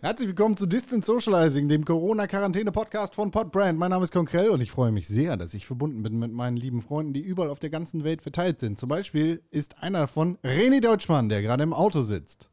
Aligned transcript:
Herzlich 0.00 0.28
willkommen 0.28 0.56
zu 0.56 0.66
Distance 0.66 1.06
Socializing, 1.06 1.68
dem 1.68 1.84
Corona-Quarantäne-Podcast 1.84 3.14
von 3.14 3.30
Podbrand. 3.30 3.78
Mein 3.78 3.90
Name 3.90 4.04
ist 4.04 4.12
Konkrell 4.12 4.50
und 4.50 4.60
ich 4.60 4.70
freue 4.70 4.90
mich 4.90 5.06
sehr, 5.06 5.36
dass 5.36 5.54
ich 5.54 5.66
verbunden 5.66 6.02
bin 6.02 6.18
mit 6.18 6.32
meinen 6.32 6.56
lieben 6.56 6.82
Freunden, 6.82 7.12
die 7.12 7.20
überall 7.20 7.50
auf 7.50 7.58
der 7.58 7.70
ganzen 7.70 8.02
Welt 8.04 8.22
verteilt 8.22 8.60
sind. 8.60 8.78
Zum 8.78 8.88
Beispiel 8.88 9.42
ist 9.50 9.82
einer 9.82 10.00
davon 10.00 10.36
René 10.38 10.80
Deutschmann, 10.80 11.28
der 11.28 11.42
gerade 11.42 11.62
im 11.62 11.72
Auto 11.72 12.02
sitzt. 12.02 12.50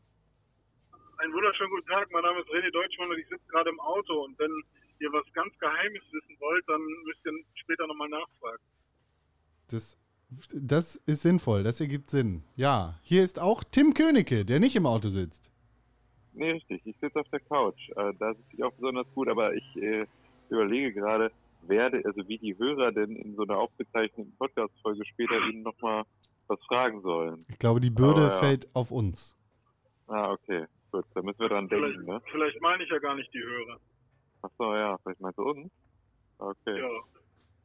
Einen 1.18 1.34
wunderschönen 1.34 1.70
guten 1.71 1.88
Tag, 1.88 2.11
mein 2.11 2.21
Name 2.21 2.39
ist 2.41 2.50
René 2.50 2.71
Deutschmann 2.71 3.09
und 3.09 3.18
ich 3.18 3.28
sitze 3.28 3.46
gerade 3.48 3.70
im 3.70 3.80
Auto. 3.80 4.26
Und 4.26 4.38
wenn 4.38 4.52
ihr 5.00 5.12
was 5.12 5.26
ganz 5.34 5.57
Geheimes 5.60 6.02
wissen 6.12 6.36
wollt, 6.39 6.64
dann 6.68 6.82
müsst 7.05 7.26
ihr 7.26 7.32
später 7.55 7.88
nochmal 7.88 8.10
nachfragen. 8.10 8.62
Das, 9.70 9.98
das 10.54 10.96
ist 11.07 11.21
sinnvoll, 11.21 11.64
das 11.64 11.80
ergibt 11.80 12.10
Sinn. 12.10 12.44
Ja, 12.55 13.00
hier 13.02 13.23
ist 13.23 13.39
auch 13.39 13.64
Tim 13.64 13.94
Königke, 13.94 14.46
der 14.46 14.60
nicht 14.60 14.76
im 14.76 14.86
Auto 14.86 15.07
sitzt. 15.07 15.50
Nee, 16.36 16.52
richtig. 16.52 16.82
Ich 16.86 16.97
sitze 17.00 17.19
auf 17.19 17.29
der 17.29 17.39
Couch. 17.39 17.89
Äh, 17.91 18.14
da 18.19 18.33
sitze 18.33 18.55
ich 18.55 18.64
auch 18.64 18.73
besonders 18.73 19.07
gut, 19.14 19.28
aber 19.29 19.54
ich 19.54 19.75
äh, 19.78 20.05
überlege 20.50 20.93
gerade, 20.93 21.32
werde, 21.64 22.01
also 22.05 22.27
wie 22.27 22.37
die 22.37 22.57
Hörer 22.57 22.91
denn 22.91 23.15
in 23.15 23.36
so 23.36 23.43
einer 23.43 23.57
aufgezeichneten 23.57 24.36
Podcast-Folge 24.37 25.05
später 25.05 25.37
Ihnen 25.47 25.63
nochmal 25.63 26.04
was 26.47 26.60
fragen 26.65 27.01
sollen. 27.01 27.43
Ich 27.50 27.57
glaube, 27.57 27.79
die 27.79 27.89
Bürde 27.89 28.21
ja. 28.21 28.29
fällt 28.29 28.68
auf 28.75 28.91
uns. 28.91 29.36
Ah, 30.07 30.32
okay. 30.32 30.65
Gut, 30.91 31.05
da 31.13 31.21
müssen 31.21 31.39
wir 31.39 31.50
dran 31.50 31.68
vielleicht, 31.68 31.97
denken, 31.97 32.11
ne? 32.11 32.22
Vielleicht 32.31 32.61
meine 32.61 32.83
ich 32.83 32.89
ja 32.89 32.99
gar 32.99 33.16
nicht 33.16 33.33
die 33.33 33.41
Hörer. 33.41 33.80
Ach 34.44 34.49
so, 34.58 34.75
ja, 34.75 34.97
vielleicht 34.99 35.22
meinst 35.22 35.39
du 35.39 35.44
uns? 35.44 35.72
Okay. 36.38 36.80
Ja. 36.80 36.89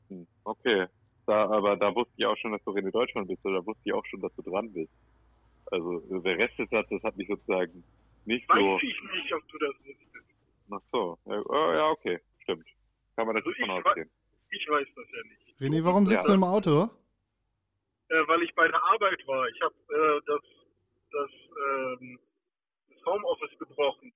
Hm, 0.09 0.27
okay. 0.45 0.87
Da, 1.27 1.49
aber 1.51 1.77
da 1.77 1.95
wusste 1.95 2.13
ich 2.17 2.27
auch 2.27 2.37
schon, 2.39 2.53
dass 2.53 2.65
du 2.65 2.71
René 2.71 2.91
Deutschland 2.91 3.29
bist, 3.29 3.45
oder 3.45 3.61
da 3.61 3.67
wusste 3.67 3.83
ich 3.85 3.93
auch 3.93 4.05
schon, 4.07 4.21
dass 4.21 4.35
du 4.35 4.43
dran 4.43 4.73
bist. 4.73 4.91
Also 5.71 6.01
der 6.01 6.39
Rest 6.39 6.59
des 6.59 6.69
Satzes 6.71 7.03
hat 7.03 7.17
mich 7.17 7.29
sozusagen 7.29 7.85
nicht 8.25 8.49
Weiß 8.49 8.59
so. 8.59 8.79
ich 8.83 9.03
nicht, 9.15 9.33
ob 9.35 9.49
du 9.49 9.59
das 9.59 9.75
wusstest. 9.85 10.27
Ach 10.73 10.81
so. 10.93 11.19
Ja, 11.27 11.43
oh, 11.47 11.73
ja, 11.73 11.89
okay. 11.91 12.21
Stimmt. 12.43 12.67
Kann 13.17 13.27
man 13.27 13.37
natürlich 13.37 13.61
Also 13.63 13.73
von 13.73 13.81
ich 13.81 13.87
ausgehen. 13.87 14.11
Ich 14.51 14.69
weiß 14.69 14.89
das 14.97 15.07
ja 15.13 15.23
nicht. 15.25 15.61
René, 15.61 15.85
warum 15.85 16.07
sitzt 16.07 16.27
Ja. 16.29 16.35
du 16.35 16.35
im 16.35 16.45
Auto? 16.45 16.91
Äh, 18.09 18.27
weil 18.27 18.43
ich 18.43 18.55
bei 18.55 18.67
der 18.69 18.83
Arbeit 18.85 19.25
war. 19.27 19.49
Ich 19.49 19.61
habe 19.63 19.75
äh, 19.89 20.21
das, 20.27 20.41
das, 21.13 21.31
ähm, 22.01 22.19
das 22.89 23.05
Homeoffice 23.07 23.57
gebrochen, 23.59 24.13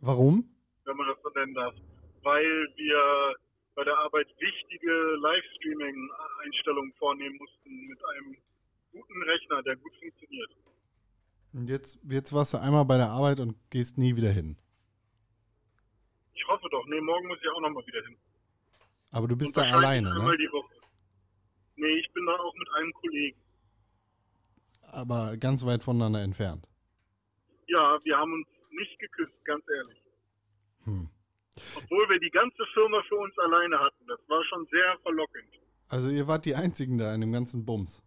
Warum? 0.00 0.48
wenn 0.84 0.96
man 0.96 1.06
das 1.08 1.18
so 1.22 1.30
nennen 1.30 1.54
darf. 1.54 1.74
Weil 2.22 2.68
wir 2.76 3.36
bei 3.74 3.84
der 3.84 3.96
Arbeit 3.98 4.26
wichtige 4.38 4.90
Livestreaming-Einstellungen 5.20 6.92
vornehmen 6.94 7.36
mussten 7.36 7.86
mit 7.86 7.98
einem 8.06 8.36
guten 8.92 9.22
Rechner, 9.22 9.62
der 9.62 9.76
gut 9.76 9.94
funktioniert. 10.00 10.50
Und 11.56 11.70
jetzt, 11.70 11.98
jetzt 12.06 12.34
warst 12.34 12.52
du 12.52 12.58
einmal 12.58 12.84
bei 12.84 12.98
der 12.98 13.08
Arbeit 13.08 13.40
und 13.40 13.56
gehst 13.70 13.96
nie 13.96 14.14
wieder 14.14 14.28
hin. 14.28 14.58
Ich 16.34 16.46
hoffe 16.46 16.68
doch. 16.70 16.84
Nee, 16.86 17.00
morgen 17.00 17.26
muss 17.28 17.38
ich 17.40 17.48
auch 17.48 17.60
nochmal 17.62 17.84
wieder 17.86 18.02
hin. 18.04 18.14
Aber 19.10 19.26
du 19.26 19.36
bist 19.36 19.56
da 19.56 19.62
alleine, 19.62 20.10
ne? 20.10 20.36
die 20.36 20.52
Woche. 20.52 20.74
Nee, 21.76 21.98
ich 21.98 22.12
bin 22.12 22.26
da 22.26 22.32
auch 22.32 22.54
mit 22.54 22.68
einem 22.76 22.92
Kollegen. 22.92 23.38
Aber 24.82 25.34
ganz 25.38 25.64
weit 25.64 25.82
voneinander 25.82 26.20
entfernt. 26.20 26.68
Ja, 27.68 27.98
wir 28.04 28.18
haben 28.18 28.34
uns 28.34 28.48
nicht 28.72 28.98
geküsst, 28.98 29.42
ganz 29.46 29.64
ehrlich. 29.66 30.02
Hm. 30.84 31.08
Obwohl 31.74 32.08
wir 32.10 32.20
die 32.20 32.30
ganze 32.30 32.66
Firma 32.74 33.02
für 33.08 33.16
uns 33.16 33.32
alleine 33.38 33.78
hatten. 33.78 34.06
Das 34.06 34.20
war 34.28 34.44
schon 34.44 34.66
sehr 34.70 34.98
verlockend. 35.02 35.48
Also 35.88 36.10
ihr 36.10 36.28
wart 36.28 36.44
die 36.44 36.54
Einzigen 36.54 36.98
da 36.98 37.14
in 37.14 37.22
dem 37.22 37.32
ganzen 37.32 37.64
Bums. 37.64 38.05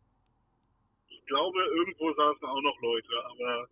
Ich 1.30 1.31
glaube, 1.31 1.59
irgendwo 1.63 2.11
saßen 2.11 2.44
auch 2.44 2.61
noch 2.61 2.81
Leute, 2.81 3.23
aber 3.23 3.69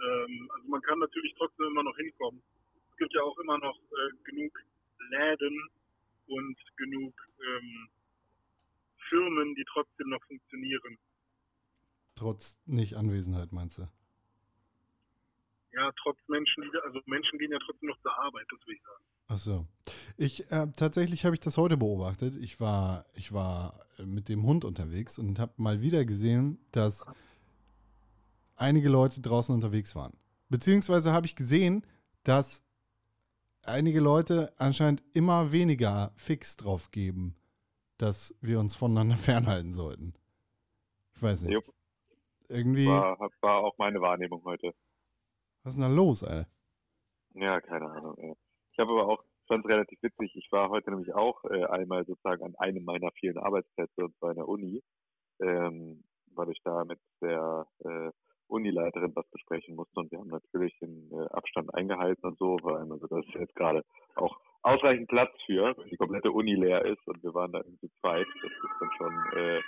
ähm, 0.00 0.48
also 0.54 0.68
man 0.68 0.80
kann 0.80 0.96
natürlich 1.00 1.34
trotzdem 1.36 1.66
immer 1.66 1.82
noch 1.82 1.96
hinkommen. 1.96 2.40
Es 2.92 2.96
gibt 2.98 3.12
ja 3.14 3.22
auch 3.22 3.36
immer 3.38 3.58
noch 3.58 3.76
äh, 3.76 4.30
genug 4.30 4.52
Läden 5.10 5.70
und 6.28 6.56
genug 6.76 7.12
ähm, 7.44 7.88
Firmen, 9.08 9.56
die 9.56 9.64
trotzdem 9.72 10.08
noch 10.10 10.22
funktionieren. 10.22 10.98
Trotz 12.14 12.60
Nicht-Anwesenheit, 12.66 13.50
meinst 13.50 13.78
du? 13.78 13.88
Ja, 15.72 15.92
trotz 16.02 16.18
Menschen, 16.26 16.62
die, 16.62 16.78
also 16.84 17.00
Menschen 17.06 17.38
gehen 17.38 17.52
ja 17.52 17.58
trotzdem 17.64 17.88
noch 17.88 18.00
zur 18.00 18.16
Arbeit, 18.18 18.46
das 18.50 18.66
will 18.66 18.74
ich 18.74 18.82
sagen. 18.82 19.04
Ach 19.28 19.38
so. 19.38 19.66
Ich, 20.16 20.50
äh, 20.50 20.66
tatsächlich 20.76 21.24
habe 21.24 21.34
ich 21.36 21.40
das 21.40 21.56
heute 21.56 21.76
beobachtet. 21.76 22.34
Ich 22.36 22.58
war, 22.60 23.06
ich 23.14 23.32
war 23.32 23.78
mit 24.04 24.28
dem 24.28 24.44
Hund 24.44 24.64
unterwegs 24.64 25.18
und 25.18 25.38
habe 25.38 25.52
mal 25.56 25.80
wieder 25.80 26.04
gesehen, 26.04 26.58
dass 26.72 27.06
einige 28.56 28.88
Leute 28.88 29.20
draußen 29.20 29.54
unterwegs 29.54 29.94
waren. 29.94 30.12
Beziehungsweise 30.48 31.12
habe 31.12 31.26
ich 31.26 31.36
gesehen, 31.36 31.86
dass 32.24 32.64
einige 33.64 34.00
Leute 34.00 34.52
anscheinend 34.56 35.02
immer 35.14 35.52
weniger 35.52 36.12
fix 36.16 36.56
drauf 36.56 36.90
geben, 36.90 37.36
dass 37.98 38.34
wir 38.40 38.58
uns 38.58 38.74
voneinander 38.74 39.16
fernhalten 39.16 39.72
sollten. 39.72 40.14
Ich 41.14 41.22
weiß 41.22 41.44
nicht. 41.44 41.52
Jupp. 41.52 41.72
Irgendwie, 42.48 42.86
War, 42.86 43.16
war 43.42 43.58
auch 43.58 43.78
meine 43.78 44.00
Wahrnehmung 44.00 44.42
heute. 44.44 44.74
Was 45.62 45.74
ist 45.74 45.80
denn 45.80 45.88
da 45.88 45.94
los, 45.94 46.22
ey? 46.22 46.44
Ja, 47.34 47.60
keine 47.60 47.90
Ahnung. 47.90 48.16
Ey. 48.18 48.34
Ich 48.72 48.78
habe 48.78 48.92
aber 48.92 49.08
auch, 49.08 49.22
fand 49.46 49.64
es 49.64 49.70
relativ 49.70 50.02
witzig, 50.02 50.34
ich 50.36 50.50
war 50.52 50.68
heute 50.70 50.90
nämlich 50.90 51.12
auch 51.14 51.42
äh, 51.44 51.64
einmal 51.64 52.04
sozusagen 52.04 52.42
an 52.44 52.54
einem 52.56 52.84
meiner 52.84 53.10
vielen 53.12 53.38
Arbeitsplätze 53.38 54.04
und 54.04 54.16
zwar 54.18 54.30
in 54.30 54.36
der 54.36 54.48
Uni, 54.48 54.82
ähm, 55.40 56.04
weil 56.34 56.50
ich 56.50 56.60
da 56.64 56.84
mit 56.84 56.98
der 57.20 57.66
äh, 57.84 58.10
Unileiterin 58.46 59.12
was 59.14 59.28
besprechen 59.30 59.76
musste 59.76 60.00
und 60.00 60.10
wir 60.10 60.18
haben 60.18 60.28
natürlich 60.28 60.76
den 60.80 61.10
äh, 61.12 61.26
Abstand 61.30 61.72
eingehalten 61.74 62.26
und 62.26 62.38
so, 62.38 62.58
weil 62.62 62.90
also 62.90 63.06
das 63.06 63.24
ist 63.26 63.34
jetzt 63.34 63.54
gerade 63.54 63.84
auch 64.16 64.36
ausreichend 64.62 65.08
Platz 65.08 65.30
für, 65.46 65.76
weil 65.76 65.88
die 65.88 65.96
komplette 65.96 66.30
Uni 66.32 66.54
leer 66.54 66.84
ist 66.84 67.06
und 67.06 67.22
wir 67.22 67.32
waren 67.34 67.52
da 67.52 67.58
irgendwie 67.58 67.90
zweit. 68.00 68.26
Das 68.42 68.50
ist 68.50 68.80
dann 68.80 68.90
schon 68.98 69.38
äh, 69.38 69.60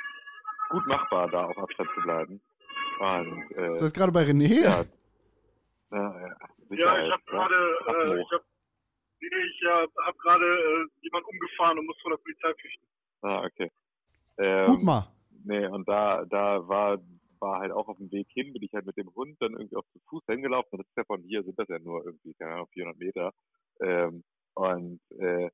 gut 0.70 0.86
machbar, 0.86 1.28
da 1.30 1.46
auf 1.46 1.58
Abstand 1.58 1.88
zu 1.94 2.00
bleiben. 2.02 2.40
Und, 3.00 3.56
äh, 3.56 3.68
Ist 3.70 3.82
das 3.82 3.92
gerade 3.92 4.12
bei 4.12 4.22
René? 4.22 4.62
ja, 4.64 4.84
ja, 5.92 6.36
ja, 6.70 7.04
ich 7.04 7.12
habe 7.12 7.22
ne? 7.22 7.30
gerade, 7.30 7.54
äh, 7.54 8.20
ich 8.20 8.32
habe 8.32 8.44
nee, 9.20 9.28
ich 9.28 9.62
äh, 9.62 9.86
hab 10.04 10.18
gerade 10.18 10.44
äh, 10.44 10.86
jemand 11.02 11.26
umgefahren 11.26 11.78
und 11.78 11.86
muss 11.86 12.00
vor 12.00 12.10
der 12.10 12.18
Polizei 12.18 12.54
flüchten. 12.54 12.86
Ah, 13.22 13.44
okay. 13.44 13.70
Ähm, 14.38 14.66
Guck 14.66 14.82
mal. 14.82 15.06
Nee, 15.44 15.66
und 15.66 15.88
da, 15.88 16.24
da 16.24 16.66
war, 16.68 16.98
war 17.40 17.60
halt 17.60 17.72
auch 17.72 17.88
auf 17.88 17.98
dem 17.98 18.10
Weg 18.10 18.28
hin, 18.32 18.52
bin 18.52 18.62
ich 18.62 18.72
halt 18.72 18.86
mit 18.86 18.96
dem 18.96 19.12
Hund 19.14 19.36
dann 19.40 19.52
irgendwie 19.52 19.76
auf 19.76 19.86
zu 19.92 20.00
Fuß 20.08 20.22
hingelaufen. 20.26 20.68
Und 20.72 20.80
das 20.80 20.88
ist 20.88 20.96
ja 20.96 21.04
von 21.04 21.22
hier, 21.22 21.42
sind 21.42 21.58
das 21.58 21.68
ja 21.68 21.78
nur 21.78 22.04
irgendwie, 22.04 22.34
keine 22.34 22.54
Ahnung, 22.54 22.68
400 22.72 22.98
Meter. 22.98 23.32
Ähm, 23.80 24.24
und 24.54 25.00
äh, 25.18 25.50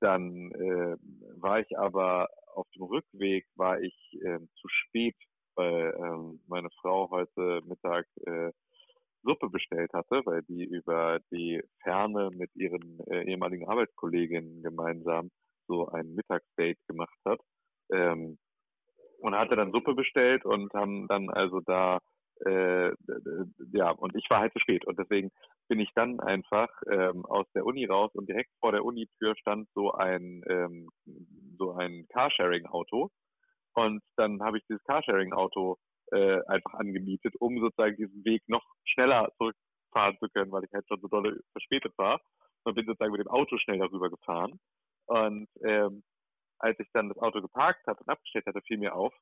dann 0.00 0.52
äh, 0.52 0.96
war 1.40 1.60
ich 1.60 1.78
aber 1.78 2.28
auf 2.54 2.66
dem 2.74 2.84
Rückweg, 2.84 3.46
war 3.56 3.80
ich 3.80 3.94
ähm, 4.24 4.48
zu 4.54 4.68
spät, 4.68 5.16
weil 5.54 5.94
ähm, 5.98 6.40
meine 6.46 6.70
Frau 6.80 7.10
heute 7.10 7.58
äh, 7.58 7.68
Bestellt 9.50 9.92
hatte, 9.92 10.22
weil 10.24 10.42
die 10.42 10.64
über 10.64 11.18
die 11.30 11.62
Ferne 11.82 12.30
mit 12.32 12.54
ihren 12.54 13.00
äh, 13.10 13.22
ehemaligen 13.24 13.68
Arbeitskolleginnen 13.68 14.62
gemeinsam 14.62 15.30
so 15.66 15.88
ein 15.88 16.14
Mittagsdate 16.14 16.78
gemacht 16.86 17.18
hat. 17.24 17.40
Ähm, 17.92 18.38
und 19.20 19.34
hatte 19.34 19.56
dann 19.56 19.72
Suppe 19.72 19.94
bestellt 19.94 20.44
und 20.44 20.72
haben 20.74 21.06
dann 21.08 21.30
also 21.30 21.60
da 21.60 21.98
äh, 22.46 22.92
ja 23.72 23.90
und 23.90 24.14
ich 24.14 24.30
war 24.30 24.40
halt 24.40 24.52
zu 24.52 24.60
spät 24.60 24.86
und 24.86 24.98
deswegen 24.98 25.30
bin 25.68 25.80
ich 25.80 25.90
dann 25.94 26.20
einfach 26.20 26.68
ähm, 26.88 27.26
aus 27.26 27.46
der 27.54 27.66
Uni 27.66 27.84
raus 27.84 28.10
und 28.14 28.28
direkt 28.28 28.50
vor 28.60 28.72
der 28.72 28.84
Unitür 28.84 29.34
stand 29.36 29.68
so 29.74 29.92
ein 29.92 30.42
ähm, 30.48 30.88
so 31.58 31.72
ein 31.72 32.06
Carsharing-Auto 32.12 33.10
und 33.74 34.02
dann 34.16 34.40
habe 34.40 34.58
ich 34.58 34.64
dieses 34.68 34.84
Carsharing-Auto 34.84 35.78
äh, 36.12 36.40
einfach 36.46 36.74
angemietet, 36.74 37.34
um 37.38 37.58
sozusagen 37.60 37.96
diesen 37.96 38.24
Weg 38.24 38.42
noch 38.48 38.64
schneller 38.84 39.32
zurückfahren 39.36 40.18
zu 40.18 40.28
können, 40.30 40.52
weil 40.52 40.64
ich 40.64 40.72
halt 40.72 40.86
schon 40.88 41.00
so 41.00 41.08
dolle 41.08 41.40
verspätet 41.52 41.92
war 41.96 42.20
und 42.64 42.74
bin 42.74 42.86
sozusagen 42.86 43.12
mit 43.12 43.20
dem 43.20 43.28
Auto 43.28 43.58
schnell 43.58 43.78
darüber 43.78 44.10
gefahren 44.10 44.58
und 45.06 45.48
ähm, 45.64 46.02
als 46.58 46.78
ich 46.80 46.88
dann 46.92 47.08
das 47.08 47.18
Auto 47.18 47.40
geparkt 47.40 47.86
habe 47.86 48.00
und 48.00 48.08
abgestellt 48.08 48.46
hatte, 48.46 48.60
fiel 48.62 48.78
mir 48.78 48.94
auf, 48.94 49.14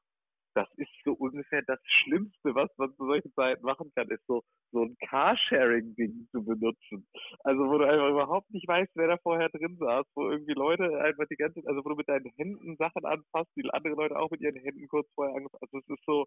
das 0.54 0.68
ist 0.76 0.90
so 1.04 1.12
ungefähr 1.12 1.62
das 1.66 1.78
Schlimmste, 1.84 2.54
was 2.54 2.70
man 2.78 2.94
zu 2.96 3.04
solchen 3.04 3.30
Zeiten 3.34 3.62
machen 3.62 3.92
kann, 3.94 4.08
ist 4.08 4.26
so, 4.26 4.42
so 4.72 4.84
ein 4.84 4.96
Carsharing-Ding 5.06 6.28
zu 6.32 6.42
benutzen. 6.42 7.06
Also 7.44 7.68
wo 7.68 7.76
du 7.76 7.84
einfach 7.84 8.08
überhaupt 8.08 8.50
nicht 8.50 8.66
weißt, 8.66 8.90
wer 8.94 9.08
da 9.08 9.16
vorher 9.18 9.50
drin 9.50 9.76
saß, 9.78 10.06
wo 10.14 10.30
irgendwie 10.30 10.54
Leute 10.54 10.98
einfach 10.98 11.26
die 11.30 11.36
ganze 11.36 11.60
also 11.66 11.84
wo 11.84 11.90
du 11.90 11.96
mit 11.96 12.08
deinen 12.08 12.32
Händen 12.36 12.76
Sachen 12.78 13.04
anfasst, 13.04 13.50
die 13.54 13.68
andere 13.70 13.94
Leute 13.94 14.18
auch 14.18 14.30
mit 14.30 14.40
ihren 14.40 14.56
Händen 14.56 14.88
kurz 14.88 15.06
vorher 15.14 15.36
angefasst. 15.36 15.62
Also 15.62 15.78
es 15.78 15.88
ist 15.88 16.04
so, 16.06 16.24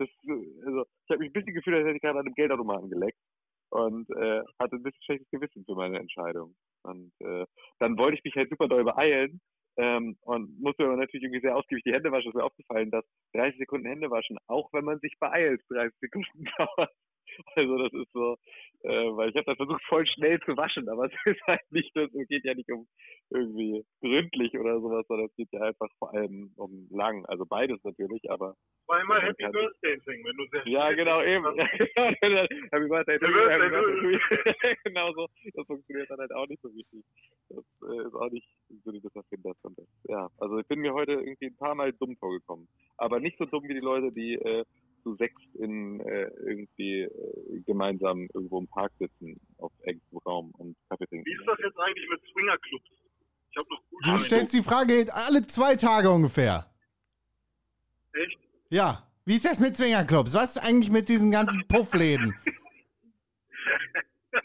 das 0.00 0.08
so, 0.22 0.32
also 0.66 0.82
ich 0.82 1.10
habe 1.10 1.18
mich 1.20 1.30
ein 1.30 1.32
bisschen 1.32 1.54
gefühlt, 1.54 1.76
als 1.76 1.86
hätte 1.86 1.96
ich 1.96 2.02
gerade 2.02 2.18
an 2.18 2.26
einem 2.26 2.34
Geldautomaten 2.34 2.90
geleckt 2.90 3.18
und 3.70 4.08
äh, 4.10 4.42
hatte 4.58 4.76
ein 4.76 4.82
bisschen 4.82 5.02
schlechtes 5.02 5.30
Gewissen 5.30 5.64
für 5.64 5.74
meine 5.74 5.98
Entscheidung. 5.98 6.54
Und 6.82 7.12
äh, 7.20 7.44
dann 7.78 7.98
wollte 7.98 8.16
ich 8.16 8.24
mich 8.24 8.34
halt 8.34 8.50
super 8.50 8.68
doll 8.68 8.84
beeilen 8.84 9.40
ähm, 9.76 10.16
und 10.22 10.58
musste 10.60 10.84
aber 10.84 10.96
natürlich 10.96 11.24
irgendwie 11.24 11.40
sehr 11.40 11.56
ausgiebig 11.56 11.84
die 11.84 11.92
Hände 11.92 12.10
waschen. 12.10 12.28
Es 12.28 12.34
ist 12.34 12.38
mir 12.38 12.44
aufgefallen, 12.44 12.90
dass 12.90 13.04
30 13.34 13.58
Sekunden 13.58 13.86
Hände 13.86 14.10
waschen, 14.10 14.38
auch 14.46 14.72
wenn 14.72 14.84
man 14.84 14.98
sich 15.00 15.14
beeilt, 15.20 15.60
30 15.70 15.98
Sekunden 16.00 16.44
dauert. 16.58 16.90
Also 17.54 17.78
das 17.78 17.92
ist 17.92 18.12
so, 18.12 18.36
äh, 18.82 19.16
weil 19.16 19.30
ich 19.30 19.36
habe 19.36 19.44
dann 19.44 19.56
versucht, 19.56 19.82
voll 19.84 20.06
schnell 20.06 20.40
zu 20.40 20.56
waschen, 20.56 20.88
aber 20.88 21.06
es 21.06 21.12
ist 21.26 21.40
halt 21.46 21.60
nicht, 21.70 21.94
es 21.96 22.28
geht 22.28 22.44
ja 22.44 22.54
nicht 22.54 22.70
um 22.72 22.86
irgendwie 23.30 23.84
gründlich 24.00 24.58
oder 24.58 24.80
sowas, 24.80 25.06
sondern 25.06 25.26
es 25.26 25.36
geht 25.36 25.48
ja 25.52 25.60
einfach 25.60 25.88
vor 25.98 26.12
allem 26.12 26.52
um 26.56 26.88
lang. 26.90 27.24
Also 27.26 27.46
beides 27.46 27.82
natürlich, 27.84 28.30
aber. 28.30 28.56
Zweimal 28.90 29.22
Happy 29.22 29.46
Birthday 29.46 30.00
singen, 30.04 30.24
wenn 30.24 30.36
du 30.36 30.46
sehr 30.50 30.66
Ja, 30.66 30.90
genau, 30.92 31.22
eben. 31.22 31.44
Happy 32.72 32.88
Birthday 32.88 33.18
to 33.20 33.26
you, 33.26 33.48
Happy 33.48 33.68
Birthday 33.70 34.00
to 34.00 34.10
you. 34.10 34.18
genau 34.84 35.12
so. 35.12 35.28
Das 35.54 35.66
funktioniert 35.66 36.10
dann 36.10 36.18
halt 36.18 36.32
auch 36.32 36.48
nicht 36.48 36.60
so 36.60 36.68
richtig. 36.68 37.04
Das 37.50 37.64
äh, 37.88 38.06
ist 38.06 38.14
auch 38.14 38.30
nicht 38.30 38.48
Erfinders. 39.14 39.56
Und 39.62 39.78
das, 39.78 39.86
ja, 40.08 40.28
also 40.38 40.58
ich 40.58 40.66
bin 40.66 40.80
mir 40.80 40.92
heute 40.92 41.12
irgendwie 41.12 41.46
ein 41.46 41.56
paar 41.56 41.76
Mal 41.76 41.92
dumm 41.92 42.16
vorgekommen. 42.16 42.66
Aber 42.96 43.20
nicht 43.20 43.38
so 43.38 43.44
dumm 43.44 43.62
wie 43.68 43.74
die 43.74 43.80
Leute, 43.80 44.10
die 44.10 44.34
äh, 44.34 44.64
zu 45.04 45.14
sechs 45.14 45.40
in 45.54 46.00
äh, 46.00 46.28
irgendwie 46.44 47.02
äh, 47.02 47.60
gemeinsam 47.66 48.28
irgendwo 48.34 48.58
im 48.58 48.66
Park 48.66 48.92
sitzen, 48.98 49.40
auf 49.58 49.72
engstem 49.82 50.18
Raum 50.18 50.52
und 50.58 50.76
Kaffee 50.88 51.06
trinken. 51.06 51.26
Wie 51.26 51.32
ist 51.32 51.46
das 51.46 51.58
jetzt 51.62 51.78
eigentlich 51.78 52.08
mit 52.08 52.20
Swingerclubs? 52.32 52.90
Ich 53.52 53.56
habe 53.56 53.68
noch 53.70 53.82
gut 53.88 54.06
Du 54.06 54.16
stellst 54.18 54.52
die 54.52 54.62
Frage 54.62 55.06
alle 55.12 55.46
zwei 55.46 55.76
Tage 55.76 56.10
ungefähr. 56.10 56.69
Ja. 58.70 59.06
Wie 59.26 59.36
ist 59.36 59.44
das 59.44 59.60
mit 59.60 59.76
Swingerclubs? 59.76 60.34
Was 60.34 60.56
ist 60.56 60.62
eigentlich 60.62 60.90
mit 60.90 61.08
diesen 61.08 61.30
ganzen 61.30 61.66
Puffläden? 61.68 62.34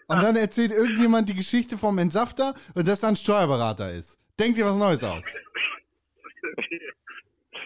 Und 0.07 0.21
dann 0.21 0.35
erzählt 0.35 0.71
irgendjemand 0.71 1.29
die 1.29 1.35
Geschichte 1.35 1.77
vom 1.77 1.97
Entsafter 1.97 2.53
und 2.75 2.87
dass 2.87 2.99
dann 2.99 3.15
Steuerberater 3.15 3.91
ist. 3.91 4.19
Denkt 4.39 4.57
dir 4.57 4.65
was 4.65 4.77
Neues 4.77 5.03
aus. 5.03 5.25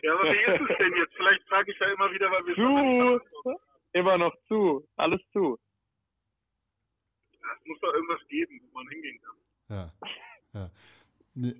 Ja, 0.01 0.13
aber 0.13 0.23
wie 0.23 0.53
ist 0.53 0.61
es 0.69 0.77
denn 0.77 0.93
jetzt? 0.95 1.13
Vielleicht 1.15 1.43
frage 1.49 1.71
ich 1.71 1.79
ja 1.79 1.87
immer 1.91 2.11
wieder, 2.11 2.31
weil 2.31 2.45
wir 2.45 2.55
Zu! 2.55 3.19
Immer 3.93 4.17
noch 4.17 4.33
zu. 4.47 4.87
Alles 4.95 5.19
zu. 5.33 5.57
Es 7.33 7.65
muss 7.65 7.79
doch 7.81 7.93
irgendwas 7.93 8.25
geben, 8.29 8.61
wo 8.63 8.79
man 8.79 8.87
hingehen 8.89 9.19
kann. 9.21 9.35
Ja. 9.69 9.93
Ja, 10.53 10.71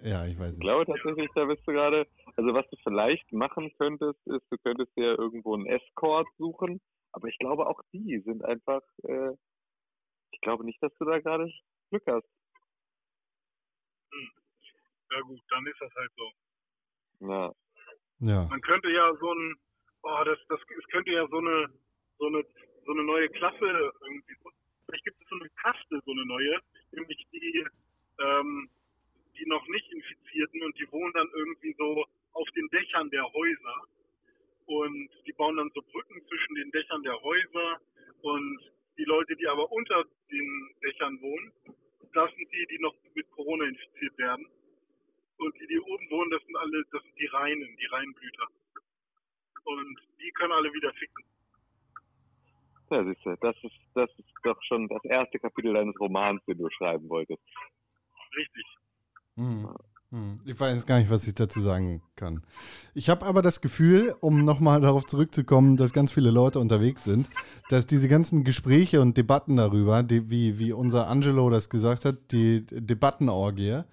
ja 0.04 0.26
ich 0.26 0.38
weiß 0.40 0.54
Ich 0.54 0.60
nicht. 0.60 0.62
glaube 0.62 0.86
tatsächlich, 0.86 1.30
da 1.36 1.46
bist 1.46 1.66
du 1.68 1.72
gerade, 1.72 2.08
also 2.36 2.54
was 2.54 2.68
du 2.70 2.78
vielleicht 2.84 3.32
machen 3.32 3.72
könntest, 3.78 4.20
ist, 4.28 4.46
du 4.52 4.58
könntest 4.64 4.96
dir 4.98 5.18
irgendwo 5.18 5.56
einen 5.56 5.68
Escort 5.68 6.28
suchen, 6.38 6.82
aber 7.12 7.28
ich 7.28 7.38
glaube 7.40 7.68
auch 7.68 7.82
die 7.94 8.20
sind 8.26 8.44
einfach, 8.46 8.82
äh, 9.04 9.32
ich 10.32 10.42
glaube 10.42 10.66
nicht, 10.66 10.82
dass 10.84 10.94
du 10.98 11.06
da 11.06 11.20
gerade 11.20 11.52
Glück 11.90 12.04
hast. 12.08 12.28
Ja 15.12 15.22
gut, 15.22 15.40
dann 15.50 15.66
ist 15.66 15.82
das 15.82 15.92
halt 15.96 16.12
so. 16.16 16.32
Ja. 17.28 17.54
Ja. 18.20 18.46
Man 18.50 18.62
könnte 18.62 18.90
ja 18.92 19.12
so 19.20 19.34
ein, 19.34 19.56
oh, 20.04 20.24
das, 20.26 20.38
das, 20.50 20.60
es 20.60 20.86
könnte 20.92 21.12
ja 21.12 21.28
so 21.30 21.38
eine, 21.38 21.68
so 22.20 22.28
eine, 22.28 22.44
so 22.86 22.92
eine 22.92 23.04
neue 23.04 23.30
Klasse 23.30 23.66
irgendwie, 24.02 24.36
vielleicht 24.86 25.06
gibt 25.06 25.22
es 25.22 25.28
so 25.30 25.36
eine 25.36 25.50
Kaste, 25.62 26.02
so 26.06 26.12
eine 26.12 26.26
neue, 26.26 26.60
nämlich 26.92 27.26
die, 27.32 27.66
ähm, 28.20 28.70
die 28.72 28.79
noch 29.50 29.68
nicht 29.68 29.92
Infizierten 29.92 30.64
und 30.64 30.78
die 30.80 30.90
wohnen 30.92 31.14
dann 31.14 31.30
irgendwie 31.34 31.74
so 31.78 32.06
auf 32.34 32.48
den 32.56 32.68
Dächern 32.70 33.10
der 33.10 33.26
Häuser 33.34 33.84
und 34.68 35.10
die 35.26 35.34
bauen 35.34 35.58
dann 35.58 35.72
so 35.74 35.82
Brücken 35.82 36.22
zwischen 36.28 36.56
den 36.56 36.72
Dächern 36.72 37.04
der 37.04 37.20
Häuser 37.22 37.82
und 38.22 38.60
die 38.98 39.06
Leute, 39.06 39.36
die 39.36 39.48
aber 39.48 39.72
unter 39.72 40.06
den 40.32 40.70
Dächern 40.84 41.20
wohnen, 41.22 41.52
das 42.14 42.30
sind 42.36 42.52
die, 42.52 42.66
die 42.70 42.80
noch 42.80 42.96
mit 43.14 43.30
Corona 43.32 43.66
infiziert 43.66 44.18
werden. 44.18 44.46
Und 45.38 45.56
die, 45.60 45.68
die 45.68 45.80
oben 45.80 46.10
wohnen, 46.10 46.32
das 46.32 46.44
sind 46.46 46.56
alle, 46.58 46.84
das 46.92 47.02
sind 47.04 47.18
die 47.18 47.28
Reinen, 47.28 47.78
die 47.78 47.86
Reinblüter. 47.86 48.48
Und 49.64 50.00
die 50.20 50.32
können 50.32 50.52
alle 50.52 50.74
wieder 50.74 50.92
ficken. 50.94 51.24
Ja, 52.92 53.04
siehst 53.06 53.26
du, 53.26 53.36
das 53.40 53.56
ist, 53.64 53.80
das 53.94 54.10
ist 54.18 54.34
doch 54.44 54.62
schon 54.64 54.88
das 54.88 55.04
erste 55.06 55.40
Kapitel 55.40 55.74
deines 55.74 55.98
Romans, 56.00 56.44
den 56.46 56.58
du 56.58 56.70
schreiben 56.72 57.08
wolltest. 57.08 57.42
Richtig. 58.36 58.66
Hm. 59.40 59.70
Hm. 60.12 60.40
Ich 60.44 60.60
weiß 60.60 60.86
gar 60.88 61.00
nicht, 61.00 61.12
was 61.12 61.28
ich 61.28 61.36
dazu 61.36 61.62
sagen 61.62 62.02
kann. 62.16 62.42
Ich 62.96 63.10
habe 63.10 63.26
aber 63.26 63.44
das 63.44 63.62
Gefühl, 63.62 64.16
um 64.22 64.44
nochmal 64.44 64.82
darauf 64.82 65.06
zurückzukommen, 65.06 65.78
dass 65.78 65.94
ganz 65.94 66.12
viele 66.12 66.32
Leute 66.32 66.60
unterwegs 66.60 67.04
sind, 67.04 67.30
dass 67.70 67.86
diese 67.86 68.08
ganzen 68.08 68.44
Gespräche 68.44 69.02
und 69.02 69.18
Debatten 69.18 69.56
darüber, 69.56 70.02
die, 70.02 70.30
wie, 70.30 70.58
wie 70.58 70.74
unser 70.74 71.08
Angelo 71.08 71.50
das 71.52 71.70
gesagt 71.70 72.06
hat, 72.06 72.32
die 72.32 72.66
Debattenorgie, 72.66 73.84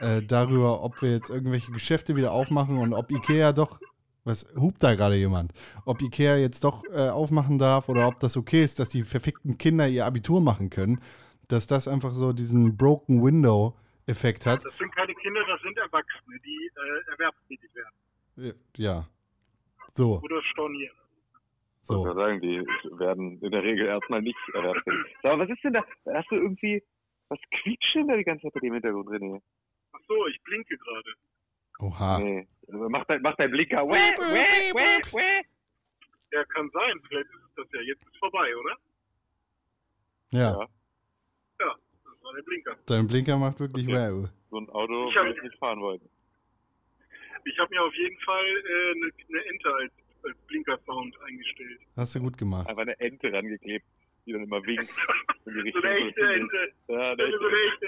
äh, 0.00 0.22
darüber, 0.22 0.84
ob 0.84 1.00
wir 1.00 1.12
jetzt 1.12 1.30
irgendwelche 1.30 1.72
Geschäfte 1.72 2.14
wieder 2.14 2.32
aufmachen 2.32 2.76
und 2.76 2.92
ob 2.92 3.10
Ikea 3.10 3.52
doch, 3.52 3.80
was 4.24 4.46
hupt 4.54 4.82
da 4.82 4.94
gerade 4.94 5.16
jemand, 5.16 5.52
ob 5.86 6.02
Ikea 6.02 6.36
jetzt 6.36 6.62
doch 6.62 6.84
äh, 6.94 7.08
aufmachen 7.08 7.58
darf 7.58 7.88
oder 7.88 8.06
ob 8.06 8.20
das 8.20 8.36
okay 8.36 8.62
ist, 8.62 8.78
dass 8.78 8.90
die 8.90 9.02
verfickten 9.02 9.56
Kinder 9.56 9.88
ihr 9.88 10.04
Abitur 10.04 10.42
machen 10.42 10.68
können, 10.68 11.00
dass 11.48 11.66
das 11.66 11.88
einfach 11.88 12.14
so 12.14 12.34
diesen 12.34 12.76
Broken 12.76 13.24
Window 13.24 13.74
Effekt 14.08 14.46
hat. 14.46 14.64
Das 14.64 14.76
sind 14.78 14.94
keine 14.94 15.14
Kinder, 15.14 15.44
das 15.46 15.60
sind 15.62 15.76
Erwachsene, 15.76 16.40
die 16.40 16.70
äh, 16.74 17.10
erwerbstätig 17.12 17.70
werden 17.74 18.58
Ja. 18.76 19.08
So, 19.94 20.20
oder 20.22 20.42
stornieren. 20.44 20.96
Ich 21.82 21.88
so. 21.88 22.02
gerade 22.02 22.20
sagen, 22.20 22.40
die 22.40 22.58
werden 22.98 23.40
in 23.42 23.50
der 23.50 23.62
Regel 23.62 23.86
erstmal 23.86 24.22
nicht 24.22 24.38
erwerbstätig. 24.54 25.16
Aber 25.22 25.40
was 25.40 25.50
ist 25.50 25.64
denn 25.64 25.72
da? 25.72 25.84
Hast 26.12 26.30
du 26.30 26.36
irgendwie, 26.36 26.82
was 27.28 27.38
quietscht 27.50 27.94
denn 27.94 28.08
da 28.08 28.16
die 28.16 28.24
ganze 28.24 28.42
Zeit 28.42 28.54
bei 28.54 28.60
dem 28.60 28.74
Hintergrund, 28.74 29.08
René? 29.08 29.40
Ach 29.92 30.00
so, 30.06 30.26
ich 30.26 30.42
blinke 30.42 30.76
gerade. 30.76 31.14
Oha. 31.80 32.18
Nee. 32.18 32.48
Also 32.66 32.88
Mach 32.88 33.04
dein, 33.04 33.22
mach 33.22 33.36
dein 33.36 33.50
Blinker. 33.50 33.86
Wäh, 33.86 34.14
wäh, 34.18 34.74
wäh, 34.74 35.12
wäh. 35.12 35.44
Ja, 36.32 36.44
kann 36.44 36.68
sein. 36.70 37.00
Vielleicht 37.08 37.30
ist 37.30 37.42
es 37.48 37.54
das 37.56 37.66
ja. 37.72 37.80
Jetzt 37.80 38.02
ist 38.02 38.16
vorbei, 38.18 38.54
oder? 38.56 38.76
Ja, 40.30 40.50
Ja. 40.50 40.60
Ja, 40.60 40.68
Blinker. 42.48 42.76
dein 42.86 43.06
Blinker 43.06 43.36
macht 43.38 43.60
wirklich 43.60 43.86
Okay. 43.86 43.96
wow. 44.12 44.28
So 44.50 44.56
ein 44.58 44.68
Auto 44.70 45.08
Ich 45.10 45.16
hab- 45.16 45.24
würde 45.26 45.36
ich 45.36 45.42
nicht 45.44 45.58
fahren 45.58 45.80
wollen. 45.80 46.00
Ich 47.44 47.58
habe 47.58 47.70
mir 47.70 47.82
auf 47.82 47.94
jeden 47.94 48.18
Fall 48.20 48.44
äh, 48.44 48.90
eine, 48.96 49.10
eine 49.28 49.44
Ente 49.52 49.68
als, 49.74 49.92
als 50.24 50.36
Blinker-Sound 50.48 51.14
eingestellt. 51.26 51.80
Hast 51.96 52.14
du 52.14 52.20
gut 52.20 52.36
gemacht. 52.36 52.68
Einfach 52.68 52.82
eine 52.82 52.98
Ente 53.00 53.32
rangeklebt, 53.32 53.86
die 54.26 54.32
dann 54.32 54.42
immer 54.42 54.62
winkt. 54.66 54.88
In 55.46 55.64
die 55.64 55.72
So 55.72 55.78
eine 55.80 55.94
echte. 55.96 56.20
Ente. 56.20 56.72
Ja, 56.88 57.16
So 57.16 57.22
eine 57.22 57.56
echte. 57.72 57.86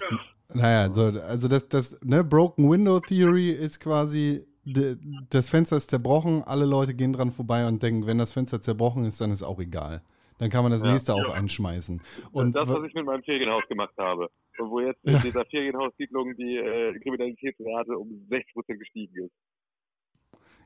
ja, 0.00 0.20
Naja, 0.54 0.92
so, 0.92 1.02
also 1.20 1.48
das, 1.48 1.68
das, 1.68 1.98
ne, 2.02 2.22
Broken 2.24 2.70
Window 2.70 3.00
Theory 3.00 3.50
ist 3.50 3.80
quasi, 3.80 4.46
de, 4.64 4.96
das 5.28 5.50
Fenster 5.50 5.76
ist 5.76 5.90
zerbrochen, 5.90 6.42
alle 6.44 6.64
Leute 6.64 6.94
gehen 6.94 7.12
dran 7.12 7.32
vorbei 7.32 7.66
und 7.66 7.82
denken, 7.82 8.06
wenn 8.06 8.18
das 8.18 8.32
Fenster 8.32 8.60
zerbrochen 8.60 9.04
ist, 9.04 9.20
dann 9.20 9.32
ist 9.32 9.42
auch 9.42 9.58
egal. 9.58 10.02
Dann 10.38 10.50
kann 10.50 10.62
man 10.62 10.72
das 10.72 10.82
Ja. 10.82 10.92
nächste 10.92 11.14
auch 11.14 11.28
Ja. 11.28 11.34
einschmeißen. 11.34 12.00
Und 12.32 12.54
das, 12.54 12.68
was 12.68 12.84
ich 12.86 12.94
mit 12.94 13.04
meinem 13.06 13.22
Ferienhaus 13.22 13.64
gemacht 13.68 13.94
habe. 13.98 14.28
Und 14.58 14.70
wo 14.70 14.80
jetzt 14.80 15.02
in 15.04 15.20
dieser 15.22 15.44
Ferienhaussiedlung 15.46 16.34
die 16.36 16.56
äh, 16.56 16.98
Kriminalitätsrate 17.00 17.96
um 17.98 18.08
60% 18.30 18.78
gestiegen 18.78 19.24
ist. 19.26 19.32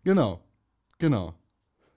genau, 0.04 0.40
genau. 0.98 1.34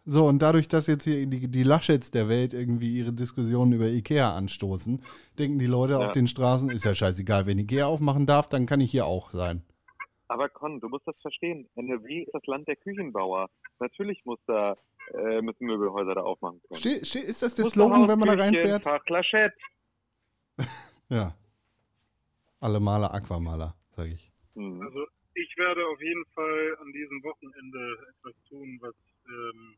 So, 0.05 0.27
und 0.27 0.39
dadurch, 0.41 0.67
dass 0.67 0.87
jetzt 0.87 1.05
hier 1.05 1.25
die, 1.25 1.47
die 1.47 1.63
Laschets 1.63 2.11
der 2.11 2.27
Welt 2.27 2.53
irgendwie 2.53 2.97
ihre 2.97 3.13
Diskussionen 3.13 3.71
über 3.71 3.87
Ikea 3.87 4.35
anstoßen, 4.35 5.01
denken 5.39 5.59
die 5.59 5.65
Leute 5.65 5.97
auf 5.97 6.07
Ja. 6.07 6.11
den 6.11 6.27
Straßen, 6.27 6.71
ist 6.71 6.83
ja 6.83 6.93
scheißegal, 6.93 7.45
wenn 7.45 7.57
Ikea 7.57 7.85
aufmachen 7.85 8.25
darf, 8.25 8.49
dann 8.49 8.65
kann 8.65 8.81
ich 8.81 8.91
hier 8.91 9.05
auch 9.05 9.31
sein. 9.31 9.63
Aber 10.27 10.49
Con, 10.49 10.79
du 10.79 10.89
musst 10.89 11.07
das 11.07 11.15
verstehen. 11.21 11.69
NRW 11.75 12.23
ist 12.23 12.33
das 12.33 12.45
Land 12.45 12.67
der 12.67 12.75
Küchenbauer. 12.75 13.49
Natürlich 13.79 14.23
muss 14.25 14.39
da, 14.47 14.77
äh, 15.13 15.41
müssen 15.41 15.65
Möbelhäuser 15.65 16.15
da 16.15 16.21
aufmachen 16.21 16.61
können. 16.67 16.79
Ste 16.79 17.05
ste 17.05 17.19
ist 17.19 17.41
das 17.41 17.55
der 17.55 17.65
Musterhaus, 17.65 17.89
Slogan, 17.89 18.09
wenn 18.09 18.19
man 18.19 18.37
da 18.37 18.43
reinfährt? 18.43 18.85
Lachette. 19.09 19.55
Ja. 21.09 21.35
Alle 22.59 22.79
Maler, 22.79 23.13
Aquamaler, 23.13 23.75
sag 23.91 24.07
ich. 24.07 24.31
Hm. 24.55 24.81
Also 24.81 25.05
ich 25.35 25.57
werde 25.57 25.85
auf 25.85 26.01
jeden 26.01 26.25
Fall 26.33 26.77
an 26.81 26.91
diesem 26.91 27.21
Wochenende 27.23 27.97
etwas 28.09 28.33
tun, 28.49 28.77
was, 28.81 28.95
ähm, 29.27 29.75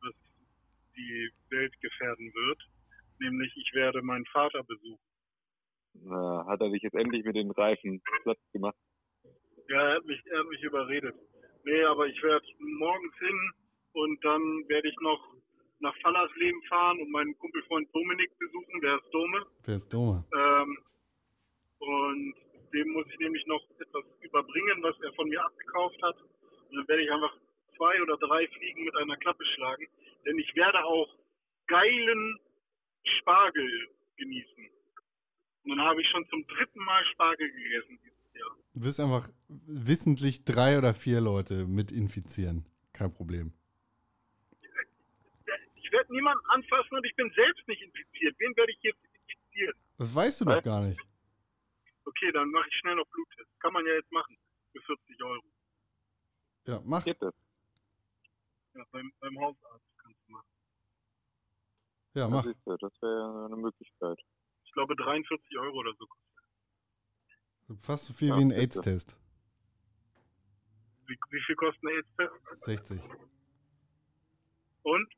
was 0.00 0.14
die 0.96 1.30
Welt 1.50 1.80
gefährden 1.80 2.32
wird. 2.34 2.58
Nämlich 3.20 3.52
ich 3.56 3.72
werde 3.74 4.02
meinen 4.02 4.26
Vater 4.26 4.64
besuchen. 4.64 4.98
Na, 6.02 6.44
hat 6.46 6.60
er 6.60 6.70
dich 6.70 6.82
jetzt 6.82 6.94
endlich 6.96 7.24
mit 7.24 7.36
den 7.36 7.50
Reifen 7.50 8.00
platt 8.22 8.38
gemacht? 8.52 8.76
Ja, 9.68 9.88
er 9.88 9.94
hat 9.96 10.04
mich, 10.04 10.20
er 10.26 10.38
hat 10.40 10.46
mich 10.48 10.62
überredet. 10.62 11.14
Nee, 11.64 11.82
aber 11.84 12.06
ich 12.06 12.22
werde 12.22 12.46
morgens 12.58 13.16
hin 13.18 13.50
und 13.92 14.24
dann 14.24 14.42
werde 14.68 14.88
ich 14.88 14.96
noch 15.00 15.34
nach 15.80 15.96
Fallersleben 16.02 16.62
fahren 16.64 17.00
und 17.00 17.10
meinen 17.10 17.36
Kumpelfreund 17.38 17.88
Dominik 17.94 18.30
besuchen, 18.38 18.80
der 18.80 18.96
ist 18.96 19.10
Dome. 19.12 19.46
Wer 19.64 19.76
ist 19.76 19.92
Doma? 19.92 20.24
Ähm, 20.34 20.78
und 21.78 22.34
dem 22.72 22.88
muss 22.90 23.06
ich 23.10 23.18
nämlich 23.18 23.46
noch 23.46 23.62
etwas 23.78 24.04
überbringen, 24.20 24.82
was 24.82 25.00
er 25.00 25.12
von 25.14 25.28
mir 25.28 25.44
abgekauft 25.44 26.02
hat. 26.02 26.16
Und 26.70 26.76
dann 26.76 26.88
werde 26.88 27.02
ich 27.02 27.10
einfach 27.10 27.36
zwei 27.76 28.02
oder 28.02 28.16
drei 28.16 28.46
Fliegen 28.48 28.84
mit 28.84 28.96
einer 28.96 29.16
Klappe 29.16 29.44
schlagen. 29.54 29.86
Denn 30.26 30.38
ich 30.38 30.54
werde 30.56 30.84
auch 30.84 31.08
geilen 31.66 32.38
Spargel 33.04 33.88
genießen. 34.16 34.70
Und 35.64 35.70
dann 35.70 35.80
habe 35.80 36.00
ich 36.00 36.08
schon 36.08 36.26
zum 36.28 36.46
dritten 36.46 36.80
Mal 36.80 37.04
Spargel 37.12 37.50
gegessen. 37.50 37.98
Du 38.74 38.82
wirst 38.82 38.98
einfach 38.98 39.28
wissentlich 39.48 40.44
drei 40.44 40.78
oder 40.78 40.94
vier 40.94 41.20
Leute 41.20 41.64
mit 41.66 41.92
infizieren. 41.92 42.66
Kein 42.92 43.12
Problem. 43.12 43.52
Ich 45.76 45.92
werde 45.92 46.12
niemanden 46.12 46.44
anfassen 46.46 46.96
und 46.96 47.04
ich 47.06 47.14
bin 47.14 47.30
selbst 47.36 47.68
nicht 47.68 47.82
infiziert. 47.82 48.34
Wen 48.38 48.56
werde 48.56 48.72
ich 48.72 48.82
jetzt 48.82 48.98
infizieren? 49.04 49.74
Das 49.98 50.12
weißt 50.12 50.40
du 50.40 50.44
doch 50.46 50.62
gar 50.62 50.82
nicht. 50.82 51.00
Okay, 52.04 52.32
dann 52.32 52.50
mache 52.50 52.68
ich 52.68 52.74
schnell 52.80 52.96
noch 52.96 53.06
Bluttest. 53.06 53.60
Kann 53.60 53.72
man 53.72 53.86
ja 53.86 53.94
jetzt 53.94 54.10
machen. 54.10 54.36
Für 54.72 54.80
40 54.80 55.22
Euro. 55.22 55.44
Ja, 56.66 56.82
mach. 56.84 57.04
Geht 57.04 57.22
das? 57.22 57.34
Ja, 58.74 58.84
beim, 58.90 59.12
beim 59.20 59.38
Hausarzt 59.38 59.86
kannst 59.98 60.18
du 60.26 60.32
machen. 60.32 60.48
Ja, 62.14 62.22
Ja, 62.22 62.28
mach. 62.28 62.42
Das 62.42 63.02
wäre 63.02 63.44
eine 63.46 63.56
Möglichkeit. 63.56 64.18
Ich 64.64 64.72
glaube 64.72 64.96
43 64.96 65.58
Euro 65.58 65.78
oder 65.78 65.94
so. 65.96 66.08
Fast 67.78 68.06
so 68.06 68.12
viel 68.12 68.28
Ja, 68.28 68.38
wie 68.38 68.42
ein. 68.42 68.52
AIDS-Test. 68.52 69.16
Wie, 71.06 71.16
wie 71.30 71.40
viel 71.46 71.56
kostet 71.56 71.82
ein 71.84 71.88
AIDS-Test? 71.96 72.64
60. 72.66 73.00
Und? 74.82 75.08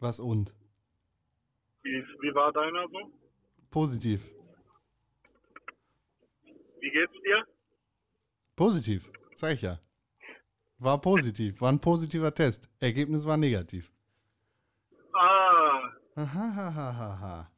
Was 0.00 0.20
und? 0.20 0.54
Wie, 1.82 1.90
wie 2.22 2.34
war 2.34 2.52
deiner 2.52 2.86
so? 2.88 3.12
Positiv. 3.70 4.28
Wie 6.80 6.90
geht's 6.90 7.12
dir? 7.24 7.44
Positiv. 8.56 9.08
Sag 9.36 9.54
ich 9.54 9.62
ja. 9.62 9.78
War 10.78 11.00
positiv. 11.00 11.60
War 11.60 11.70
ein 11.70 11.80
positiver 11.80 12.34
Test. 12.34 12.68
Ergebnis 12.80 13.26
war 13.26 13.36
negativ. 13.36 13.92
Ah, 15.12 15.90
Ahahaha. 16.16 17.50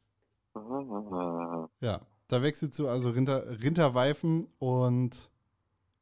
Ah, 0.54 1.68
Ja, 1.80 2.06
da 2.32 2.42
wechselst 2.42 2.78
du 2.78 2.88
also 2.88 3.10
Rinter, 3.10 3.44
Rinterweifen 3.62 4.48
und 4.58 5.10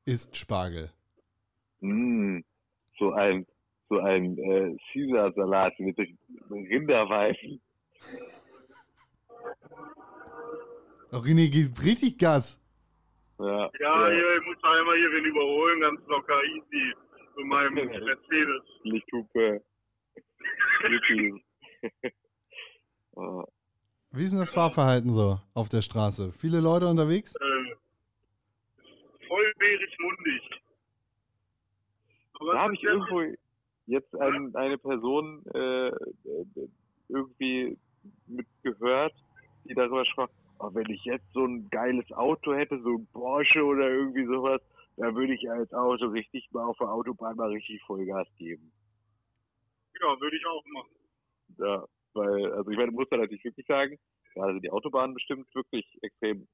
isst 0.05 0.37
Spargel. 0.37 0.91
mm, 1.81 2.39
so 2.99 3.13
ein, 3.13 3.45
so 3.89 3.99
ein 3.99 4.39
äh, 4.39 4.77
Caesar-Salat 4.93 5.73
mit 5.81 5.99
Rinderweifen. 6.49 7.61
Oh, 11.13 11.17
René 11.17 11.51
gibt 11.51 11.85
richtig 11.85 12.17
Gas. 12.19 12.61
Ja, 13.41 13.69
ja, 13.81 14.09
Hier, 14.11 14.37
ich 14.39 14.47
muss 14.47 14.63
einmal 14.63 14.97
hier 14.97 15.11
wen 15.11 15.25
überholen, 15.25 15.81
ganz 15.81 16.01
locker, 16.07 16.41
easy. 16.45 16.95
Mit 17.39 17.47
meinem 17.47 17.75
Mercedes. 18.05 18.63
Lichthupe. 18.85 19.61
Yippie. 20.89 21.43
Ah, 23.17 23.43
Wie 24.13 24.25
ist 24.25 24.33
denn 24.33 24.41
das 24.41 24.51
Fahrverhalten 24.51 25.13
so 25.13 25.39
auf 25.55 25.69
der 25.69 25.83
Straße? 25.83 26.33
Viele 26.33 26.61
Leute 26.61 26.89
unterwegs? 26.89 27.35
Äh, 27.37 27.77
vollbeerig 29.29 29.97
mundig. 30.01 30.51
Aber 32.41 32.53
Da 32.55 32.59
habe 32.63 32.75
ich 32.75 32.83
irgendwo 32.83 33.23
jetzt 33.87 34.15
ein, 34.17 34.55
eine 34.57 34.79
Person 34.79 35.45
äh, 35.55 35.89
äh, 35.89 35.93
irgendwie 37.09 37.79
mitgehört, 38.27 39.15
die 39.65 39.75
darüber 39.75 40.05
sprach, 40.07 40.29
oh, 40.59 40.71
wenn 40.73 40.91
ich 40.91 41.05
jetzt 41.05 41.33
so 41.33 41.45
ein 41.45 41.69
geiles 41.71 42.11
Auto 42.13 42.53
hätte, 42.53 42.81
so 42.83 42.97
ein 42.97 43.07
Porsche 43.13 43.63
oder 43.65 43.89
irgendwie 43.91 44.27
sowas, 44.27 44.61
dann 44.97 45.15
würde 45.15 45.35
ich 45.35 45.49
als 45.49 45.73
Auto 45.73 46.07
richtig 46.07 46.51
mal 46.51 46.65
auf 46.65 46.79
der 46.79 46.89
Autobahn 46.91 47.37
mal 47.37 47.51
richtig 47.51 47.81
Vollgas 47.85 48.27
geben. 48.39 48.73
Ja, 50.01 50.21
würde 50.21 50.37
ich 50.37 50.47
auch 50.47 50.65
machen. 50.67 50.91
Ja, 51.59 51.85
weil, 52.15 52.53
also 52.53 52.71
ich 52.71 52.77
meine, 52.77 52.93
muss 52.93 53.11
man 53.11 53.21
natürlich 53.21 53.45
wirklich 53.45 53.67
sagen, 53.67 53.99
gerade 54.35 54.53
sind 54.55 54.65
die 54.65 54.71
Autobahnen 54.71 55.15
bestimmt 55.15 55.53
wirklich 55.55 55.87
extrem 56.03 56.47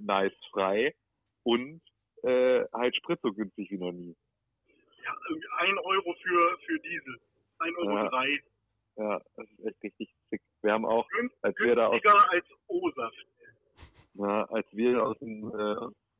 nice 0.00 0.32
frei 0.50 0.94
und 1.44 1.80
äh, 2.22 2.64
halt 2.72 2.96
Sprit 2.96 3.18
so 3.22 3.32
günstig 3.32 3.70
wie 3.70 3.78
noch 3.78 3.92
nie. 3.92 4.16
Ja, 5.04 5.14
irgendwie 5.28 5.48
ein 5.58 5.78
Euro 5.78 6.14
für, 6.22 6.58
für 6.66 6.78
Diesel. 6.80 7.20
Ein 7.58 7.76
Euro 7.76 7.96
Ja. 7.96 8.08
drei. 8.08 8.40
Ja, 8.96 9.20
das 9.36 9.48
ist 9.50 9.64
echt 9.66 9.82
richtig 9.82 10.14
sick. 10.30 10.42
Wir 10.62 10.72
haben 10.72 10.84
auch, 10.84 11.08
als 11.42 11.56
wir 11.58 11.74
da 11.74 11.86
aus 11.86 12.02
als 12.04 12.46
O-Saft. 12.66 13.26
Ja, 14.14 14.44
als 14.46 14.66
wir 14.72 15.06
aus 15.06 15.18
dem, 15.20 15.48
äh, 15.48 15.76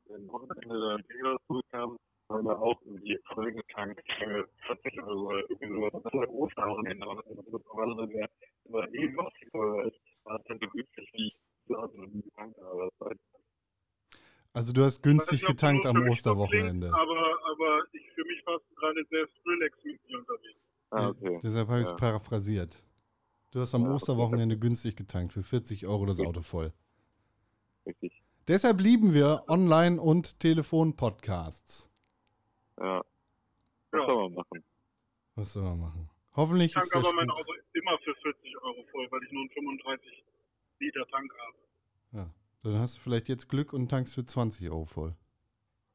dem 0.08 0.28
Wochenende 0.28 1.04
zurückkamen, 1.46 1.98
haben 2.30 2.44
wir 2.44 2.58
auch 2.58 2.80
irgendwie 2.82 3.18
voll 3.34 3.52
getankt 3.52 4.00
für 4.18 4.48
40 4.66 5.02
Euro 5.02 5.28
oder 5.28 5.50
irgendwie 5.50 5.68
sowas. 5.68 6.02
Das 6.04 6.12
war 6.14 6.30
Osterwochenende, 6.30 7.06
aber 7.06 7.22
das 7.22 7.44
ist 7.46 7.52
normalerweise 7.52 8.12
wäre 8.14 8.30
immer 8.64 8.94
eh 8.94 9.16
was 9.16 9.32
teurer 9.52 9.86
ist. 9.86 10.00
War 10.24 10.36
es 10.38 10.44
dann 10.44 10.58
so 10.60 10.68
günstig 10.68 11.08
wie 11.12 11.32
zu 11.66 11.76
Hause 11.76 11.98
noch 11.98 12.06
nie 12.06 12.22
getankt 12.22 12.58
habe. 12.60 12.88
Das 13.00 13.16
war 14.54 14.59
Also 14.70 14.82
du 14.82 14.84
hast 14.86 15.02
günstig 15.02 15.44
getankt 15.44 15.84
am 15.84 16.08
Osterwochenende. 16.08 16.86
klingt, 16.90 16.94
aber, 16.94 17.38
aber 17.50 17.82
ich 17.92 18.08
für 18.14 18.22
mich 18.24 18.40
warst 18.46 18.64
du 18.70 18.74
gerade 18.76 19.04
sehr 19.10 19.26
Skrillex-mäßig 19.26 20.16
unterwegs. 20.16 20.58
Ah, 20.90 21.00
Ja, 21.00 21.08
okay. 21.08 21.40
Deshalb 21.42 21.68
habe 21.68 21.78
ich 21.80 21.84
es 21.86 21.90
Ja. 21.90 21.96
paraphrasiert. 21.96 22.80
Du 23.50 23.58
hast 23.60 23.74
am 23.74 23.82
Ja, 23.82 23.86
okay. 23.88 23.94
Osterwochenende 23.96 24.56
günstig 24.56 24.94
getankt. 24.94 25.32
Für 25.32 25.42
40 25.42 25.86
Euro 25.88 26.06
das 26.06 26.20
Auto 26.20 26.42
voll. 26.42 26.72
Richtig. 27.84 28.22
Deshalb 28.46 28.80
lieben 28.80 29.12
wir 29.12 29.42
Online- 29.48 30.00
und 30.00 30.38
Telefon-Podcasts. 30.38 31.90
Ja. 32.78 32.98
Was 33.90 34.00
Ja. 34.00 34.06
soll 34.06 34.16
man 34.22 34.34
machen? 34.34 34.64
Was 35.34 35.52
soll 35.52 35.64
man 35.64 35.80
machen? 35.80 36.10
Hoffentlich 36.36 36.66
Ich 36.66 36.74
tank 36.74 36.86
ist 36.86 36.94
aber 36.94 37.12
mein 37.12 37.28
Auto 37.30 37.52
immer 37.72 37.98
für 38.04 38.14
40 38.14 38.56
Euro 38.62 38.84
voll, 38.92 39.08
weil 39.10 39.20
ich 39.24 39.32
nur 39.32 39.40
einen 39.40 39.50
35 39.50 40.24
Liter 40.78 41.04
Tank 41.08 41.32
habe. 41.44 41.58
Ja. 42.12 42.30
Dann 42.62 42.78
hast 42.78 42.96
du 42.96 43.00
vielleicht 43.00 43.28
jetzt 43.28 43.48
Glück 43.48 43.72
und 43.72 43.88
tankst 43.88 44.14
für 44.14 44.24
20 44.24 44.68
Euro 44.70 44.84
voll. 44.84 45.14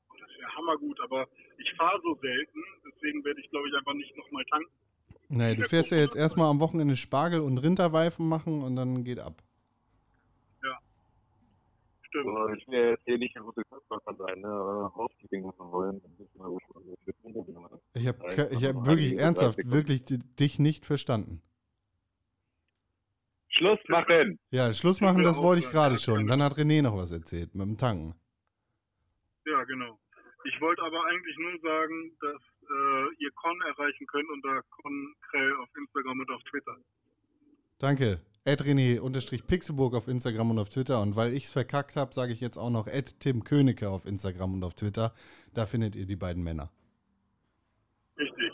Und 0.09 0.19
das 0.21 0.29
wäre 0.39 0.55
hammergut, 0.55 0.99
aber 1.01 1.27
ich 1.57 1.71
fahre 1.77 1.99
so 2.03 2.15
selten, 2.21 2.59
deswegen 2.85 3.23
werde 3.23 3.39
ich 3.41 3.49
glaube 3.49 3.67
ich 3.69 3.75
einfach 3.75 3.93
nicht 3.93 4.15
nochmal 4.17 4.43
tanken. 4.45 4.71
Nee, 5.27 5.55
du 5.55 5.63
fährst 5.63 5.91
ja 5.91 5.97
jetzt 5.97 6.15
erstmal 6.15 6.49
am 6.49 6.59
Wochenende 6.59 6.95
Spargel 6.95 7.39
und 7.41 7.57
Rinderweifen 7.57 8.27
machen 8.27 8.63
und 8.63 8.75
dann 8.75 9.03
geht 9.03 9.19
ab. 9.19 9.41
Stimmt. 12.01 12.25
So, 12.25 12.47
ich 12.53 12.67
will 12.67 12.89
jetzt 12.91 13.03
hier 13.05 13.17
nicht 13.17 13.35
der 13.35 13.41
gute 13.41 13.61
Köpfer 13.63 13.99
sein, 14.17 14.39
ne? 14.39 14.47
aber 14.47 14.93
Housekeeping 14.95 15.43
machen 15.45 15.69
wollen. 15.71 16.01
dann 16.01 16.11
müssen 16.17 16.31
wir. 16.39 17.79
Ich 17.93 18.07
habe 18.07 18.19
Ja, 18.61 18.69
hab 18.69 18.85
wirklich 18.85 19.17
ernsthaft, 19.17 19.57
30 19.57 19.71
wirklich 19.71 20.05
di- 20.05 20.19
dich 20.19 20.59
nicht 20.59 20.85
verstanden. 20.85 21.41
Schluss 23.57 23.79
machen! 23.87 24.39
Ja, 24.51 24.73
Schluss 24.73 25.01
machen, 25.01 25.23
das 25.23 25.37
wollte 25.41 25.63
ich 25.63 25.71
gerade 25.71 25.97
schon. 25.97 26.15
gerne. 26.15 26.29
Dann 26.29 26.43
hat 26.43 26.53
René 26.53 26.81
noch 26.81 26.97
was 26.97 27.11
erzählt 27.11 27.55
mit 27.55 27.65
dem 27.67 27.77
Tanken. 27.77 28.15
Ja, 29.45 29.63
genau. 29.63 29.99
Ich 30.43 30.61
wollte 30.61 30.81
aber 30.81 31.03
eigentlich 31.05 31.37
nur 31.37 31.59
sagen, 31.61 32.11
dass 32.21 32.41
äh, 32.69 33.23
ihr 33.23 33.31
Con 33.31 33.59
erreichen 33.61 34.05
könnt 34.07 34.29
unter 34.29 34.61
Conkrell 34.69 35.53
auf 35.61 35.69
Instagram 35.77 36.19
und 36.19 36.31
auf 36.31 36.43
Twitter. 36.43 36.77
Danke. 37.79 38.21
Ed 38.47 38.61
René 38.61 38.99
unterstrich 38.99 39.47
Pixelburg 39.47 39.95
auf 39.95 40.07
Instagram 40.07 40.51
und 40.51 40.59
auf 40.59 40.69
Twitter. 40.69 41.01
Und 41.01 41.15
weil 41.15 41.33
ich 41.33 41.45
es 41.45 41.51
verkackt 41.51 41.95
habe, 41.95 42.13
sage 42.13 42.31
ich 42.31 42.41
jetzt 42.41 42.57
auch 42.57 42.69
noch 42.69 42.87
Ed 42.87 43.19
Tim 43.19 43.43
Königke 43.43 43.89
auf 43.89 44.05
Instagram 44.05 44.53
und 44.53 44.63
auf 44.63 44.75
Twitter. 44.75 45.13
Da 45.53 45.65
findet 45.65 45.95
ihr 45.95 46.05
die 46.05 46.15
beiden 46.15 46.43
Männer. 46.43 46.69
Richtig. 48.17 48.51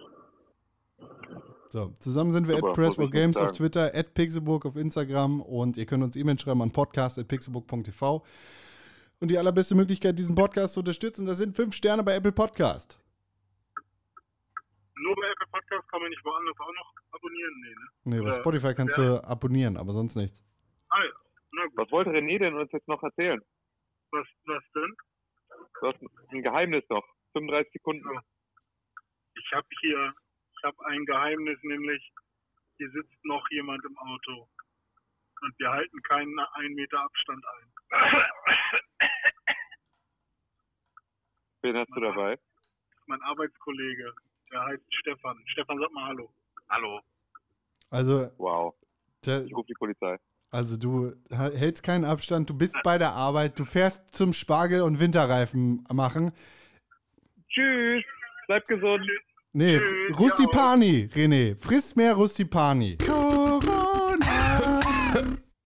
So, 1.71 1.87
zusammen 1.99 2.33
sind 2.33 2.49
wir 2.49 2.55
Super, 2.55 2.67
at 2.67 2.75
Press 2.75 2.87
muss 2.87 2.95
for 2.95 3.03
ich 3.05 3.11
nicht 3.11 3.21
Games 3.21 3.37
auf. 3.37 3.53
Twitter, 3.53 3.91
at 3.95 4.13
Pixelburg 4.13 4.65
auf 4.65 4.75
Instagram 4.75 5.39
und 5.39 5.77
ihr 5.77 5.85
könnt 5.85 6.03
uns 6.03 6.17
E-Mail 6.17 6.37
schreiben 6.37 6.61
an 6.61 6.71
podcast.pixelburg.tv. 6.71 8.25
Und 9.21 9.31
die 9.31 9.37
allerbeste 9.37 9.73
Möglichkeit, 9.75 10.19
diesen 10.19 10.35
Podcast 10.35 10.73
zu 10.73 10.81
unterstützen, 10.81 11.25
das 11.25 11.37
sind 11.37 11.55
fünf 11.55 11.73
Sterne 11.73 12.03
bei 12.03 12.15
Apple 12.15 12.33
Podcast. 12.33 12.99
Nur 14.95 15.15
bei 15.15 15.21
Apple 15.31 15.47
Podcast 15.49 15.89
kann 15.89 16.01
man 16.01 16.09
nicht 16.09 16.25
woanders 16.25 16.59
auch 16.59 16.73
noch 16.73 16.93
abonnieren? 17.11 17.53
Nee, 17.61 17.69
ne? 17.69 18.17
Nee, 18.17 18.29
bei 18.29 18.31
Spotify 18.33 18.73
kannst 18.73 18.97
du 18.97 19.23
abonnieren, 19.23 19.77
aber 19.77 19.93
sonst 19.93 20.17
nichts. 20.17 20.43
Ah 20.89 21.01
ja, 21.01 21.11
na 21.53 21.65
gut. 21.67 21.77
Was 21.77 21.91
wollte 21.91 22.09
René 22.09 22.37
denn 22.37 22.53
uns 22.55 22.69
jetzt 22.73 22.87
noch 22.89 23.01
erzählen? 23.01 23.41
Was, 24.11 24.27
was 24.45 24.63
denn? 24.75 24.93
Du 25.79 25.87
hast 25.87 25.99
ein 26.33 26.43
Geheimnis 26.43 26.83
noch. 26.89 27.05
35 27.31 27.71
Sekunden. 27.71 28.09
Ich 29.35 29.51
habe 29.53 29.67
hier, 29.79 30.13
ich 30.61 30.67
habe 30.67 30.77
ein 30.85 31.05
Geheimnis, 31.05 31.57
nämlich 31.63 32.11
hier 32.77 32.89
sitzt 32.91 33.25
noch 33.25 33.43
jemand 33.49 33.83
im 33.83 33.97
Auto. 33.97 34.47
Und 35.41 35.57
wir 35.57 35.71
halten 35.71 35.99
keinen 36.03 36.37
einen 36.53 36.75
Meter 36.75 37.01
Abstand 37.01 37.43
ein. 37.47 37.73
Wen 41.63 41.77
hast 41.77 41.89
du 41.95 41.99
dabei? 41.99 42.37
Mein 43.07 43.21
Arbeitskollege, 43.23 44.13
der 44.51 44.65
heißt 44.65 44.83
Stefan. 44.99 45.37
Stefan, 45.47 45.79
sag 45.79 45.91
mal 45.93 46.05
Hallo. 46.09 46.31
Hallo. 46.69 47.01
Also, 47.89 48.31
Wow. 48.37 48.75
der, 49.25 49.43
Ich 49.45 49.55
rufe 49.55 49.67
die 49.67 49.73
Polizei. 49.73 50.17
also 50.51 50.77
du 50.77 51.13
hältst 51.31 51.83
keinen 51.83 52.05
Abstand, 52.05 52.49
du 52.51 52.57
bist 52.57 52.75
bei 52.83 52.97
der 52.99 53.13
Arbeit, 53.13 53.57
du 53.57 53.65
fährst 53.65 54.13
zum 54.13 54.31
Spargel 54.33 54.81
und 54.81 54.99
Winterreifen 54.99 55.83
machen. 55.91 56.31
Tschüss. 57.49 58.03
Bleib 58.47 58.65
gesund. 58.67 59.09
Nee, 59.53 59.79
Tschüss, 59.79 60.17
Rustipani, 60.17 61.09
René. 61.13 61.55
Friss 61.59 61.93
mehr 61.95 62.13
Rustipani. 62.13 62.97
Cool. 63.05 63.30